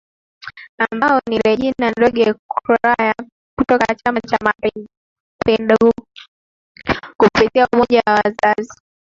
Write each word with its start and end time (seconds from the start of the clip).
ambao 0.91 1.19
ni 1.29 1.37
Rejina 1.45 1.91
Ndege 1.97 2.33
Qwaray 2.47 3.13
kutoka 3.57 3.95
Chama 3.95 4.21
cha 4.21 4.37
mapinduzi 4.45 6.01
kupitia 7.17 7.67
umoja 7.73 8.01
wa 8.07 8.13
wazazi 8.13 8.79